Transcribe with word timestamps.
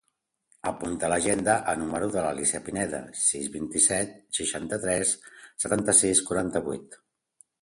Apunta 0.69 1.05
a 1.07 1.09
l'agenda 1.11 1.57
el 1.73 1.77
número 1.81 2.07
de 2.15 2.23
l'Alícia 2.27 2.61
Pineda: 2.69 3.03
sis, 3.25 3.51
vint-i-set, 3.57 4.17
seixanta-tres, 4.39 5.13
setanta-sis, 5.67 6.25
quaranta-vuit. 6.33 6.99